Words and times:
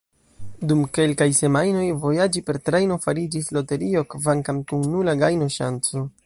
Dum 0.69 0.79
kelkaj 0.97 1.27
semajnoj 1.39 1.83
vojaĝi 2.05 2.43
per 2.47 2.59
trajno 2.69 2.97
fariĝis 3.05 3.53
loterio– 3.59 4.03
kvankam 4.15 4.63
kun 4.73 4.89
nula 4.97 5.17
gajno-ŝanco. 5.25 6.05